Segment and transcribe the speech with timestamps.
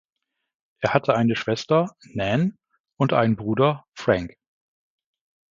[0.79, 2.57] Er hatte eine Schwester, Nan,
[2.97, 4.35] und einen Bruder, Frank.